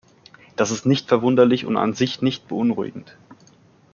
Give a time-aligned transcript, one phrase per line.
[0.55, 3.15] Das ist nicht verwunderlich und an sich nicht beunruhigend.